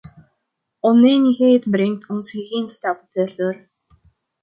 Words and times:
Onenigheid 0.89 1.63
brengt 1.75 2.09
ons 2.13 2.29
geen 2.47 2.67
stap 2.75 2.99
verder. 3.13 3.55